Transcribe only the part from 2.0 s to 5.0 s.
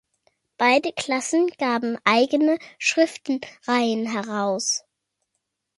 eigene Schriftenreihen heraus.